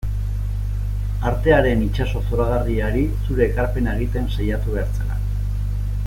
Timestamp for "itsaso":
1.87-2.21